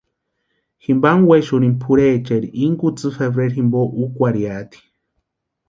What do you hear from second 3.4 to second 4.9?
jimpo úkwarhiati.